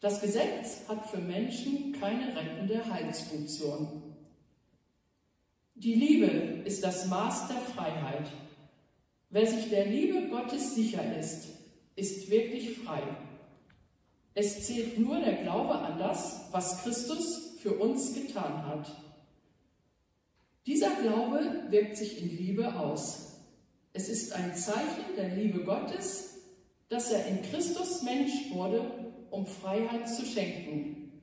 Das 0.00 0.20
Gesetz 0.20 0.88
hat 0.88 1.08
für 1.10 1.18
Menschen 1.18 1.92
keine 2.00 2.34
rettende 2.34 2.82
Heilsfunktion. 2.90 4.02
Die 5.74 5.94
Liebe 5.94 6.62
ist 6.64 6.82
das 6.82 7.06
Maß 7.06 7.48
der 7.48 7.60
Freiheit. 7.60 8.26
Wer 9.28 9.46
sich 9.46 9.68
der 9.68 9.86
Liebe 9.86 10.28
Gottes 10.28 10.74
sicher 10.74 11.16
ist, 11.16 11.48
ist 11.94 12.30
wirklich 12.30 12.78
frei. 12.78 13.02
Es 14.40 14.66
zählt 14.66 14.98
nur 14.98 15.20
der 15.20 15.42
Glaube 15.42 15.74
an 15.74 15.98
das, 15.98 16.48
was 16.50 16.82
Christus 16.82 17.58
für 17.60 17.74
uns 17.74 18.14
getan 18.14 18.64
hat. 18.64 18.90
Dieser 20.64 20.92
Glaube 21.02 21.64
wirkt 21.68 21.98
sich 21.98 22.22
in 22.22 22.34
Liebe 22.38 22.74
aus. 22.74 23.36
Es 23.92 24.08
ist 24.08 24.32
ein 24.32 24.54
Zeichen 24.54 25.14
der 25.14 25.36
Liebe 25.36 25.62
Gottes, 25.62 26.38
dass 26.88 27.12
er 27.12 27.26
in 27.26 27.42
Christus 27.42 28.02
Mensch 28.02 28.32
wurde, 28.54 28.80
um 29.30 29.46
Freiheit 29.46 30.08
zu 30.08 30.24
schenken. 30.24 31.20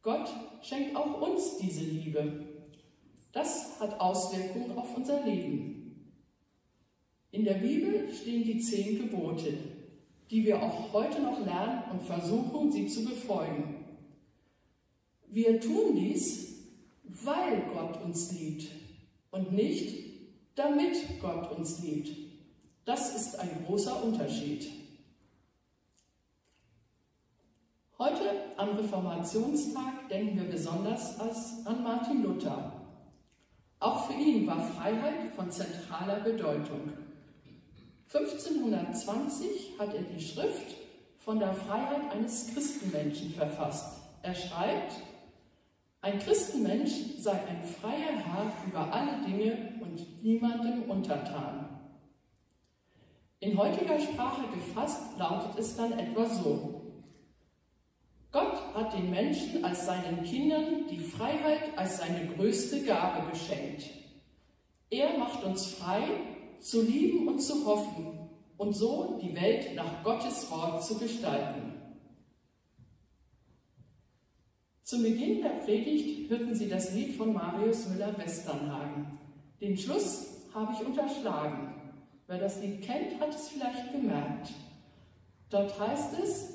Gott 0.00 0.30
schenkt 0.62 0.96
auch 0.96 1.20
uns 1.20 1.58
diese 1.58 1.84
Liebe. 1.84 2.46
Das 3.32 3.78
hat 3.80 4.00
Auswirkungen 4.00 4.78
auf 4.78 4.96
unser 4.96 5.22
Leben. 5.26 6.10
In 7.32 7.44
der 7.44 7.56
Bibel 7.56 8.10
stehen 8.14 8.44
die 8.44 8.60
zehn 8.60 8.96
Gebote, 8.96 9.52
die 10.32 10.46
wir 10.46 10.62
auch 10.62 10.90
heute 10.94 11.20
noch 11.20 11.44
lernen 11.44 11.82
und 11.92 12.02
versuchen, 12.02 12.72
sie 12.72 12.86
zu 12.86 13.04
befolgen. 13.04 13.84
Wir 15.28 15.60
tun 15.60 15.94
dies, 15.94 16.54
weil 17.04 17.62
Gott 17.74 18.02
uns 18.02 18.32
liebt 18.32 18.72
und 19.30 19.52
nicht 19.52 19.94
damit 20.54 20.96
Gott 21.20 21.52
uns 21.52 21.80
liebt. 21.80 22.16
Das 22.86 23.14
ist 23.14 23.38
ein 23.38 23.64
großer 23.66 24.02
Unterschied. 24.02 24.70
Heute 27.98 28.24
am 28.56 28.70
Reformationstag 28.70 30.08
denken 30.08 30.38
wir 30.38 30.48
besonders 30.48 31.20
an 31.66 31.82
Martin 31.82 32.22
Luther. 32.22 32.72
Auch 33.80 34.06
für 34.06 34.14
ihn 34.14 34.46
war 34.46 34.60
Freiheit 34.60 35.34
von 35.36 35.50
zentraler 35.50 36.20
Bedeutung. 36.20 37.11
1520 38.14 39.78
hat 39.78 39.94
er 39.94 40.02
die 40.02 40.22
Schrift 40.22 40.76
von 41.18 41.38
der 41.38 41.54
Freiheit 41.54 42.10
eines 42.12 42.52
Christenmenschen 42.52 43.32
verfasst. 43.32 44.02
Er 44.22 44.34
schreibt, 44.34 44.92
ein 46.02 46.18
Christenmensch 46.18 46.92
sei 47.18 47.32
ein 47.32 47.64
freier 47.64 48.18
Herr 48.18 48.52
über 48.66 48.92
alle 48.92 49.24
Dinge 49.24 49.80
und 49.80 50.22
niemandem 50.22 50.82
untertan. 50.90 51.68
In 53.40 53.56
heutiger 53.56 53.98
Sprache 53.98 54.42
gefasst 54.54 55.18
lautet 55.18 55.58
es 55.58 55.76
dann 55.76 55.98
etwa 55.98 56.26
so. 56.26 56.82
Gott 58.30 58.74
hat 58.74 58.92
den 58.94 59.10
Menschen 59.10 59.64
als 59.64 59.86
seinen 59.86 60.22
Kindern 60.22 60.86
die 60.90 61.00
Freiheit 61.00 61.76
als 61.76 61.98
seine 61.98 62.26
größte 62.34 62.82
Gabe 62.82 63.30
geschenkt. 63.30 63.84
Er 64.90 65.16
macht 65.18 65.44
uns 65.44 65.66
frei, 65.74 66.02
zu 66.62 66.82
lieben 66.82 67.28
und 67.28 67.40
zu 67.40 67.66
hoffen 67.66 68.30
und 68.56 68.74
so 68.74 69.18
die 69.22 69.34
Welt 69.34 69.74
nach 69.74 70.02
Gottes 70.02 70.50
Wort 70.50 70.84
zu 70.84 70.98
gestalten. 70.98 71.74
Zum 74.82 75.02
Beginn 75.02 75.42
der 75.42 75.64
Predigt 75.64 76.30
hörten 76.30 76.54
Sie 76.54 76.68
das 76.68 76.94
Lied 76.94 77.16
von 77.16 77.32
Marius 77.32 77.88
Müller-Westernhagen. 77.88 79.18
Den 79.60 79.76
Schluss 79.76 80.26
habe 80.54 80.72
ich 80.74 80.86
unterschlagen. 80.86 81.74
Wer 82.26 82.38
das 82.38 82.60
Lied 82.60 82.82
kennt, 82.82 83.20
hat 83.20 83.34
es 83.34 83.48
vielleicht 83.48 83.92
gemerkt. 83.92 84.50
Dort 85.50 85.78
heißt 85.78 86.14
es, 86.22 86.54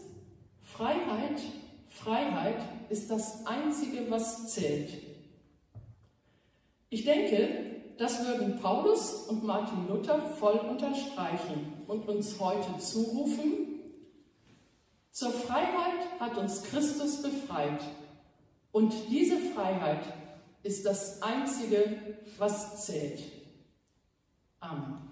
Freiheit 0.62 1.42
Freiheit 1.90 2.58
ist 2.90 3.10
das 3.10 3.46
Einzige, 3.46 4.10
was 4.10 4.54
zählt. 4.54 4.90
Ich 6.90 7.04
denke, 7.04 7.77
das 7.98 8.26
würden 8.26 8.60
Paulus 8.60 9.28
und 9.28 9.44
Martin 9.44 9.88
Luther 9.88 10.22
voll 10.22 10.58
unterstreichen 10.58 11.74
und 11.88 12.08
uns 12.08 12.40
heute 12.40 12.78
zurufen, 12.78 13.68
zur 15.12 15.32
Freiheit 15.32 16.20
hat 16.20 16.38
uns 16.38 16.64
Christus 16.64 17.24
befreit 17.24 17.82
und 18.72 18.94
diese 19.10 19.38
Freiheit 19.38 20.04
ist 20.62 20.86
das 20.86 21.24
Einzige, 21.24 22.18
was 22.38 22.86
zählt. 22.86 23.24
Amen. 24.60 25.07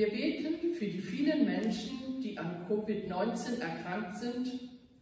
Wir 0.00 0.08
beten 0.08 0.72
für 0.72 0.86
die 0.86 0.98
vielen 0.98 1.44
Menschen, 1.44 2.22
die 2.22 2.38
an 2.38 2.64
Covid-19 2.66 3.60
erkrankt 3.60 4.16
sind 4.16 4.50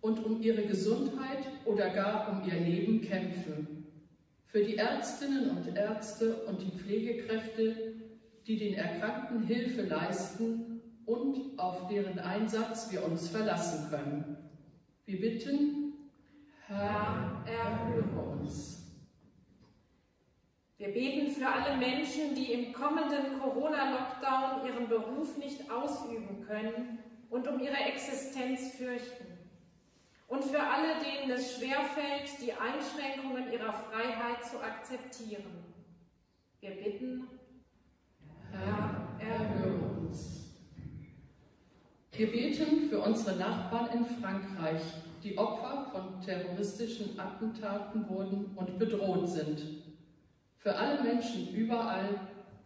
und 0.01 0.25
um 0.25 0.43
ihre 0.43 0.63
Gesundheit 0.63 1.39
oder 1.65 1.91
gar 1.91 2.33
um 2.33 2.51
ihr 2.51 2.59
Leben 2.59 3.01
kämpfen. 3.03 3.87
Für 4.47 4.65
die 4.65 4.75
Ärztinnen 4.75 5.51
und 5.51 5.77
Ärzte 5.77 6.45
und 6.47 6.61
die 6.61 6.77
Pflegekräfte, 6.77 7.95
die 8.45 8.59
den 8.59 8.75
Erkrankten 8.75 9.47
Hilfe 9.47 9.83
leisten 9.83 10.81
und 11.07 11.57
auf 11.61 11.87
deren 11.87 12.19
Einsatz 12.19 12.91
wir 12.91 13.05
uns 13.05 13.29
verlassen 13.29 13.91
können. 13.91 14.37
Wir 15.05 15.21
bitten, 15.21 15.93
Herr, 16.67 17.45
erhöre 17.47 18.33
uns. 18.33 18.78
Wir 20.79 20.93
beten 20.93 21.29
für 21.33 21.49
alle 21.49 21.77
Menschen, 21.77 22.37
die 22.37 22.53
im 22.53 22.73
kommenden 22.73 23.41
Corona-Lockdown 23.41 24.65
ihren 24.65 24.89
Beruf 24.89 25.37
nicht 25.37 25.69
ausüben 25.69 26.47
können 26.47 27.01
und 27.31 27.49
um 27.49 27.59
ihre 27.59 27.77
Existenz 27.77 28.75
fürchten. 28.77 29.27
Und 30.29 30.45
für 30.45 30.61
alle, 30.61 31.01
denen 31.03 31.33
es 31.33 31.57
schwerfällt, 31.57 32.31
die 32.41 32.53
Einschränkungen 32.53 33.53
ihrer 33.53 33.73
Freiheit 33.73 34.45
zu 34.45 34.63
akzeptieren. 34.63 35.65
Wir 36.61 36.71
bitten, 36.71 37.27
Herr, 38.53 39.19
erhöre 39.19 39.99
uns. 39.99 40.61
Wir 42.13 42.31
beten 42.31 42.89
für 42.89 43.01
unsere 43.01 43.37
Nachbarn 43.37 43.99
in 43.99 44.05
Frankreich, 44.23 44.83
die 45.25 45.37
Opfer 45.37 45.89
von 45.91 46.21
terroristischen 46.21 47.19
Attentaten 47.19 48.09
wurden 48.09 48.53
und 48.55 48.79
bedroht 48.79 49.29
sind 49.29 49.88
für 50.59 50.75
alle 50.75 51.03
Menschen 51.03 51.55
überall, 51.55 52.21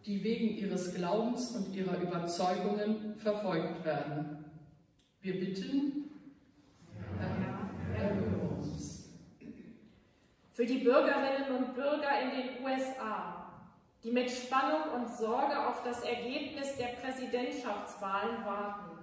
die 0.05 0.25
wegen 0.25 0.57
ihres 0.57 0.95
Glaubens 0.95 1.53
und 1.53 1.75
ihrer 1.75 2.01
Überzeugungen 2.01 3.15
verfolgt 3.17 3.85
werden. 3.85 4.45
Wir 5.21 5.39
bitten, 5.39 6.11
Herr, 7.19 8.09
erhöre 8.09 8.57
uns. 8.57 9.11
Für 10.53 10.67
die 10.67 10.79
Bürgerinnen 10.79 11.57
und 11.57 11.75
Bürger 11.75 12.21
in 12.23 12.31
den 12.31 12.65
USA, 12.65 13.53
die 14.03 14.11
mit 14.11 14.31
Spannung 14.31 14.95
und 14.97 15.09
Sorge 15.09 15.69
auf 15.69 15.85
das 15.85 16.03
Ergebnis 16.03 16.77
der 16.77 16.89
Präsidentschaftswahlen 17.01 18.45
warten. 18.45 18.99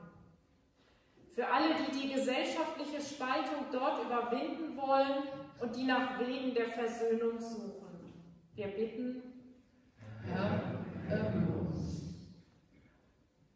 Für 1.31 1.47
alle, 1.47 1.69
die 1.75 1.97
die 1.97 2.13
gesellschaftliche 2.13 2.99
Spaltung 2.99 3.67
dort 3.71 4.03
überwinden 4.03 4.75
wollen 4.75 5.23
und 5.61 5.75
die 5.75 5.85
nach 5.85 6.19
Wegen 6.19 6.53
der 6.53 6.67
Versöhnung 6.67 7.39
suchen. 7.39 7.88
Wir 8.59 8.67
bitten, 8.67 9.21
Herr, 10.21 10.83
erhöre 11.09 11.59
uns. 11.61 12.13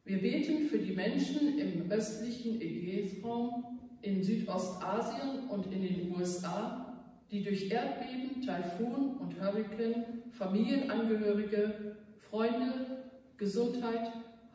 Wir 0.06 0.22
beten 0.22 0.70
für 0.70 0.78
die 0.78 0.94
Menschen 0.94 1.60
im 1.60 1.92
östlichen 1.92 2.62
Ägäisraum, 2.62 3.82
in 4.02 4.24
Südostasien 4.24 5.50
und 5.50 5.66
in 5.74 5.82
den 5.82 6.16
USA, 6.16 7.04
die 7.30 7.44
durch 7.44 7.70
Erdbeben, 7.70 8.46
Taifun 8.46 9.18
und 9.18 9.42
Hurrikan 9.42 10.06
Familienangehörige, 10.32 11.98
Freunde, 12.20 13.04
Gesundheit, 13.36 14.10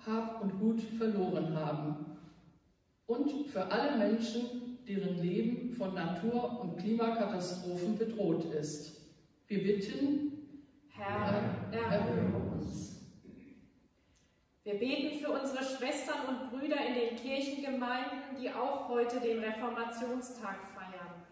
Hab 0.06 0.42
und 0.42 0.58
Gut 0.58 0.80
verloren 0.80 1.54
haben. 1.54 2.16
Und 3.04 3.48
für 3.48 3.70
alle 3.70 3.98
Menschen, 3.98 4.78
deren 4.88 5.18
Leben 5.22 5.74
von 5.74 5.92
Natur- 5.92 6.58
und 6.62 6.78
Klimakatastrophen 6.78 7.98
bedroht 7.98 8.46
ist. 8.54 8.94
Wir 9.46 9.62
bitten, 9.62 10.37
Herr, 10.98 11.54
erhöre 11.70 12.36
uns. 12.52 12.96
Wir 14.64 14.74
beten 14.74 15.20
für 15.20 15.30
unsere 15.30 15.64
Schwestern 15.64 16.26
und 16.26 16.50
Brüder 16.50 16.76
in 16.84 16.94
den 16.94 17.16
Kirchengemeinden, 17.16 18.36
die 18.40 18.50
auch 18.50 18.88
heute 18.88 19.20
den 19.20 19.38
Reformationstag 19.38 20.56
feiern. 20.74 21.22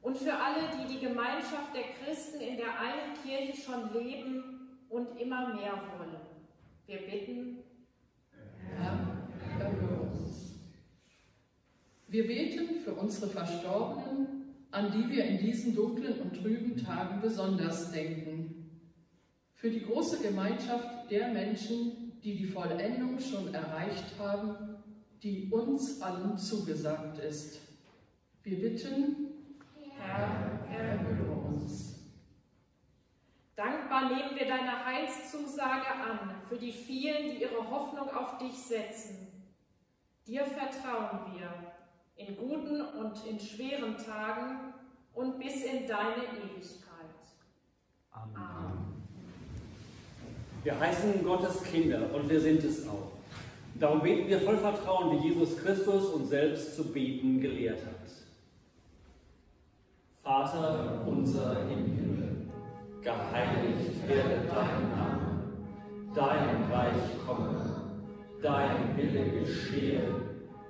Und 0.00 0.16
für 0.16 0.32
alle, 0.32 0.62
die 0.78 0.94
die 0.94 1.00
Gemeinschaft 1.00 1.74
der 1.74 1.82
Christen 2.02 2.40
in 2.40 2.56
der 2.56 2.80
einen 2.80 3.14
Kirche 3.22 3.60
schon 3.60 3.92
leben 3.92 4.78
und 4.88 5.20
immer 5.20 5.54
mehr 5.54 5.82
wollen. 5.98 6.16
Wir 6.86 6.98
bitten, 6.98 7.58
Herr, 8.78 8.98
erhöre 9.60 10.00
uns. 10.00 10.60
Wir 12.08 12.26
beten 12.26 12.80
für 12.80 12.94
unsere 12.94 13.28
Verstorbenen, 13.28 14.45
an 14.70 14.92
die 14.92 15.08
wir 15.08 15.24
in 15.24 15.38
diesen 15.38 15.74
dunklen 15.74 16.20
und 16.20 16.34
trüben 16.34 16.76
Tagen 16.76 17.20
besonders 17.20 17.92
denken. 17.92 18.70
Für 19.54 19.70
die 19.70 19.84
große 19.84 20.20
Gemeinschaft 20.20 21.10
der 21.10 21.28
Menschen, 21.28 22.20
die 22.22 22.36
die 22.36 22.46
Vollendung 22.46 23.18
schon 23.18 23.54
erreicht 23.54 24.18
haben, 24.18 24.76
die 25.22 25.48
uns 25.50 26.00
allen 26.02 26.36
zugesagt 26.36 27.18
ist. 27.18 27.60
Wir 28.42 28.60
bitten, 28.60 29.28
Herr, 29.98 30.60
erhöre 30.70 31.32
uns. 31.48 31.96
Dankbar 33.56 34.08
nehmen 34.14 34.36
wir 34.38 34.46
deine 34.46 34.84
Heilszusage 34.84 35.90
an 35.90 36.34
für 36.48 36.58
die 36.58 36.72
vielen, 36.72 37.30
die 37.30 37.42
ihre 37.42 37.70
Hoffnung 37.70 38.10
auf 38.10 38.36
dich 38.38 38.52
setzen. 38.52 39.28
Dir 40.26 40.44
vertrauen 40.44 41.32
wir 41.32 41.75
in 42.16 42.36
guten 42.36 42.80
und 42.80 43.24
in 43.28 43.38
schweren 43.38 43.96
Tagen 43.96 44.74
und 45.14 45.38
bis 45.38 45.64
in 45.64 45.86
deine 45.86 46.24
Ewigkeit. 46.24 46.86
Amen. 48.10 48.34
Amen. 48.34 48.96
Wir 50.62 50.80
heißen 50.80 51.24
Gottes 51.24 51.62
Kinder 51.62 52.12
und 52.12 52.28
wir 52.28 52.40
sind 52.40 52.64
es 52.64 52.88
auch. 52.88 53.12
Darum 53.78 54.00
beten 54.00 54.28
wir 54.28 54.40
voll 54.40 54.56
Vertrauen, 54.56 55.12
wie 55.12 55.28
Jesus 55.28 55.58
Christus 55.58 56.06
uns 56.06 56.30
selbst 56.30 56.74
zu 56.74 56.92
beten 56.92 57.40
gelehrt 57.40 57.84
hat. 57.84 57.94
Vater 60.22 61.04
unser 61.06 61.62
im 61.70 61.84
Himmel, 61.84 62.48
geheiligt 63.00 64.08
werde 64.08 64.40
dein 64.48 64.90
Name, 64.90 65.42
dein 66.14 66.72
Reich 66.72 67.26
komme, 67.26 67.84
dein 68.42 68.96
Wille 68.96 69.40
geschehe, 69.40 70.02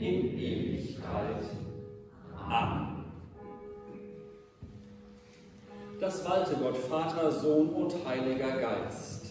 in 0.00 0.38
Ewigkeit. 0.38 1.44
Amen. 2.36 3.04
Das 6.00 6.28
walte 6.28 6.54
Gott, 6.56 6.76
Vater, 6.76 7.32
Sohn 7.32 7.70
und 7.70 7.94
Heiliger 8.06 8.58
Geist. 8.58 9.26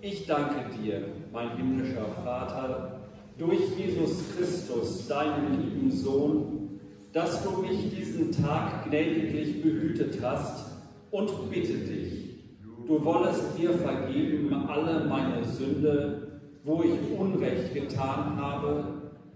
Ich 0.00 0.26
danke 0.26 0.76
dir, 0.76 1.08
mein 1.32 1.56
himmlischer 1.56 2.06
Vater, 2.24 3.00
durch 3.36 3.76
Jesus 3.76 4.34
Christus, 4.34 5.08
deinen 5.08 5.60
lieben 5.60 5.90
Sohn, 5.90 6.80
dass 7.12 7.42
du 7.42 7.62
mich 7.62 7.90
diesen 7.90 8.30
Tag 8.30 8.84
gnädiglich 8.88 9.60
behütet 9.60 10.22
hast 10.22 10.70
und 11.10 11.50
bitte 11.50 11.74
dich, 11.74 12.38
du 12.86 13.04
wollest 13.04 13.58
mir 13.58 13.72
vergeben 13.72 14.54
alle 14.68 15.04
meine 15.06 15.44
Sünde, 15.44 16.29
wo 16.64 16.82
ich 16.82 17.18
Unrecht 17.18 17.74
getan 17.74 18.36
habe 18.36 18.84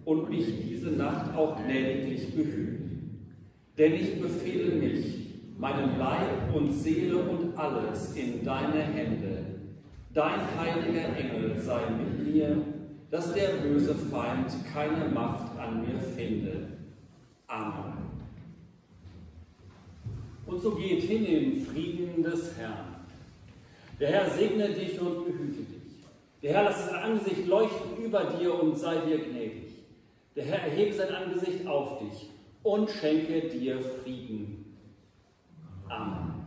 und 0.04 0.28
mich 0.28 0.46
diese 0.68 0.90
Nacht 0.90 1.34
auch 1.36 1.56
gnädiglich 1.64 2.34
behüten. 2.34 3.28
Denn 3.78 3.94
ich 3.94 4.20
befehle 4.20 4.76
mich, 4.76 5.24
meinen 5.58 5.98
Leib 5.98 6.54
und 6.54 6.72
Seele 6.72 7.16
und 7.16 7.56
alles 7.56 8.14
in 8.14 8.44
deine 8.44 8.82
Hände. 8.82 9.38
Dein 10.12 10.40
heiliger 10.58 11.16
Engel 11.16 11.58
sei 11.60 11.80
mit 11.90 12.34
mir, 12.34 12.56
dass 13.10 13.32
der 13.32 13.48
böse 13.62 13.94
Feind 13.94 14.52
keine 14.72 15.08
Macht 15.08 15.58
an 15.58 15.80
mir 15.80 15.98
finde. 15.98 16.68
Amen. 17.46 18.04
Und 20.46 20.60
so 20.60 20.72
geht 20.72 21.02
hin 21.02 21.24
im 21.24 21.64
Frieden 21.64 22.22
des 22.22 22.56
Herrn. 22.58 22.94
Der 23.98 24.08
Herr 24.08 24.30
segne 24.30 24.68
dich 24.68 25.00
und 25.00 25.24
behüte 25.24 25.62
dich. 25.62 25.73
Der 26.44 26.52
Herr 26.52 26.64
lasse 26.64 26.90
sein 26.90 27.02
Angesicht 27.02 27.46
leuchten 27.46 28.04
über 28.04 28.22
dir 28.24 28.62
und 28.62 28.78
sei 28.78 28.96
dir 28.96 29.16
gnädig. 29.16 29.72
Der 30.36 30.44
Herr 30.44 30.68
erhebe 30.68 30.92
sein 30.92 31.08
Angesicht 31.08 31.66
auf 31.66 32.00
dich 32.00 32.28
und 32.62 32.90
schenke 32.90 33.48
dir 33.48 33.80
Frieden. 33.80 34.76
Amen. 35.88 36.43